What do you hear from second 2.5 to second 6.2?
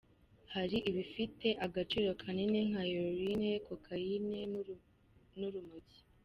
nka heroine, cocaine n’urumogi.